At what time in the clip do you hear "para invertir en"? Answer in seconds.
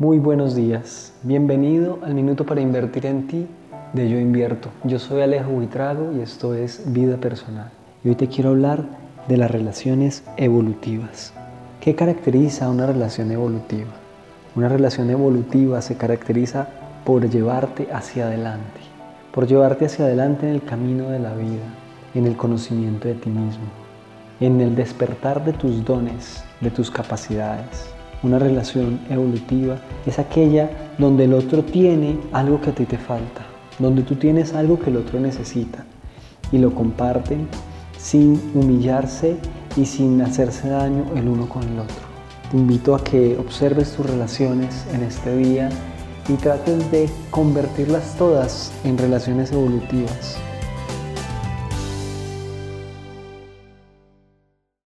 2.44-3.28